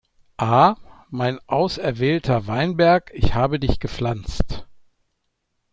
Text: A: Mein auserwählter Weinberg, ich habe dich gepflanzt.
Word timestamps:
A: 0.39 0.77
Mein 1.11 1.37
auserwählter 1.47 2.47
Weinberg, 2.47 3.11
ich 3.13 3.35
habe 3.35 3.59
dich 3.59 3.79
gepflanzt. 3.79 4.65